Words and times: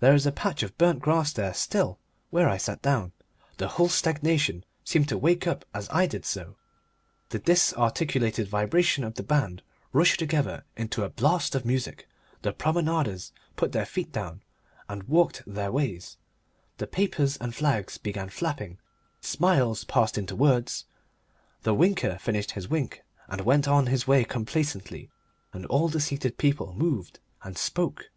There 0.00 0.16
is 0.16 0.26
a 0.26 0.32
patch 0.32 0.64
of 0.64 0.76
burnt 0.76 0.98
grass 0.98 1.32
there 1.32 1.54
still 1.54 2.00
where 2.30 2.48
I 2.48 2.56
sat 2.56 2.82
down. 2.82 3.12
The 3.58 3.68
whole 3.68 3.88
stagnation 3.88 4.64
seemed 4.82 5.08
to 5.08 5.16
wake 5.16 5.46
up 5.46 5.64
as 5.72 5.88
I 5.92 6.04
did 6.04 6.24
so, 6.24 6.56
the 7.28 7.38
disarticulated 7.38 8.48
vibration 8.48 9.04
of 9.04 9.14
the 9.14 9.22
band 9.22 9.62
rushed 9.92 10.18
together 10.18 10.64
into 10.76 11.04
a 11.04 11.08
blast 11.08 11.54
of 11.54 11.64
music, 11.64 12.08
the 12.42 12.52
promenaders 12.52 13.30
put 13.54 13.70
their 13.70 13.86
feet 13.86 14.10
down 14.10 14.42
and 14.88 15.04
walked 15.04 15.44
their 15.46 15.70
ways, 15.70 16.16
the 16.78 16.88
papers 16.88 17.36
and 17.36 17.54
flags 17.54 17.98
began 17.98 18.28
flapping, 18.30 18.78
smiles 19.20 19.84
passed 19.84 20.18
into 20.18 20.34
words, 20.34 20.86
the 21.62 21.72
winker 21.72 22.18
finished 22.18 22.50
his 22.50 22.66
wink 22.68 23.04
and 23.28 23.42
went 23.42 23.68
on 23.68 23.86
his 23.86 24.08
way 24.08 24.24
complacently, 24.24 25.08
and 25.52 25.64
all 25.66 25.86
the 25.88 26.00
seated 26.00 26.36
people 26.36 26.74
moved 26.74 27.20
and 27.44 27.56
spoke. 27.56 28.10